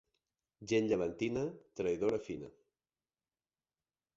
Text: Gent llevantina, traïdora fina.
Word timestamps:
Gent 0.71 0.87
llevantina, 0.91 1.43
traïdora 1.81 2.21
fina. 2.29 2.51